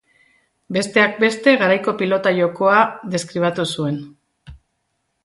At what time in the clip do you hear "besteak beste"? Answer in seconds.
0.77-1.53